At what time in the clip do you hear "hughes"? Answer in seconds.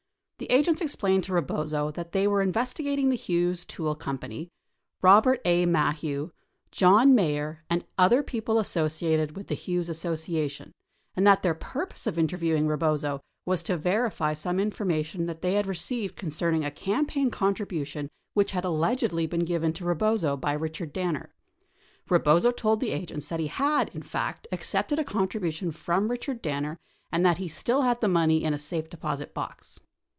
3.15-3.63, 9.55-9.87